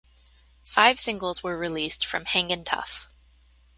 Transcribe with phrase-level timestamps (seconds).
[0.63, 3.07] Five singles were released from "Hangin' Tough".